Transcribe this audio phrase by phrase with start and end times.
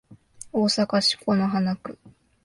[0.51, 1.35] 大阪市此花
[1.75, 1.97] 区